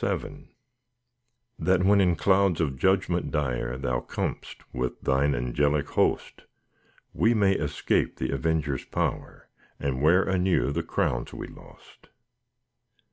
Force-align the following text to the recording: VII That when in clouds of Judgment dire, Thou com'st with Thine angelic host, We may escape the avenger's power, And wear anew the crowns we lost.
VII 0.00 0.48
That 1.60 1.84
when 1.84 2.00
in 2.00 2.16
clouds 2.16 2.60
of 2.60 2.76
Judgment 2.76 3.30
dire, 3.30 3.76
Thou 3.76 4.00
com'st 4.00 4.56
with 4.72 5.00
Thine 5.00 5.32
angelic 5.32 5.90
host, 5.90 6.46
We 7.12 7.34
may 7.34 7.52
escape 7.52 8.16
the 8.16 8.32
avenger's 8.32 8.84
power, 8.84 9.48
And 9.78 10.02
wear 10.02 10.24
anew 10.24 10.72
the 10.72 10.82
crowns 10.82 11.32
we 11.32 11.46
lost. 11.46 12.08